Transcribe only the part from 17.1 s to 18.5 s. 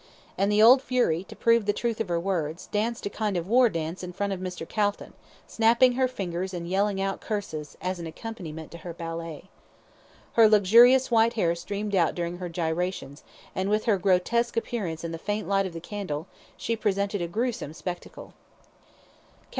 a gruesome spectacle.